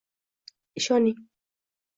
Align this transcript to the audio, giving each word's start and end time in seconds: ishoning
ishoning 0.81 1.15